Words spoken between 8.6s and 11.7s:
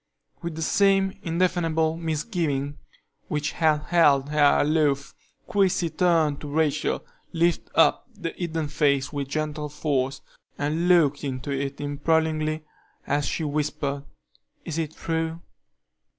face with gentle force, and looked into